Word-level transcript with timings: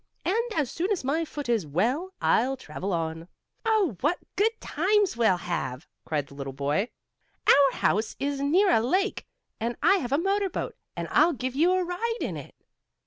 And 0.25 0.35
as 0.55 0.71
soon 0.71 0.91
as 0.91 1.03
my 1.03 1.23
foot 1.25 1.47
is 1.47 1.67
well 1.67 2.11
I'll 2.19 2.57
travel 2.57 2.91
on." 2.91 3.27
"Oh, 3.67 3.97
what 4.01 4.17
good 4.35 4.59
times 4.59 5.15
we'll 5.15 5.37
have!" 5.37 5.87
cried 6.05 6.25
the 6.25 6.33
little 6.33 6.53
boy. 6.53 6.89
"Our 7.45 7.77
house 7.77 8.15
is 8.17 8.39
near 8.41 8.71
a 8.71 8.79
lake, 8.81 9.27
and 9.59 9.77
I 9.83 9.97
have 9.97 10.11
a 10.11 10.17
motor 10.17 10.49
boat. 10.49 10.75
And 10.95 11.07
I'll 11.11 11.33
give 11.33 11.53
you 11.55 11.73
a 11.73 11.83
ride 11.83 12.17
in 12.19 12.35
it." 12.35 12.55